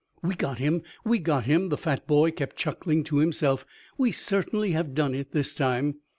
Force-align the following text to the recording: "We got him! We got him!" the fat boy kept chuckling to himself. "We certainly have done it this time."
"We 0.23 0.33
got 0.33 0.57
him! 0.57 0.81
We 1.05 1.19
got 1.19 1.45
him!" 1.45 1.69
the 1.69 1.77
fat 1.77 2.07
boy 2.07 2.31
kept 2.31 2.55
chuckling 2.55 3.03
to 3.03 3.17
himself. 3.17 3.67
"We 3.99 4.11
certainly 4.11 4.71
have 4.71 4.95
done 4.95 5.13
it 5.13 5.31
this 5.31 5.53
time." 5.53 5.97